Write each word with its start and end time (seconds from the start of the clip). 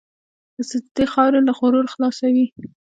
د 0.55 0.57
سجدې 0.69 1.05
خاورې 1.13 1.39
له 1.47 1.53
غرور 1.59 1.85
خلاصوي. 1.93 2.45